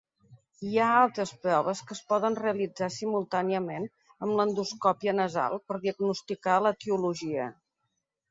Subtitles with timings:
[0.67, 3.85] Hi ha altres proves que es poden realitzar simultàniament
[4.27, 7.47] amb l'endoscòpia nasal per diagnosticar l'etiologia.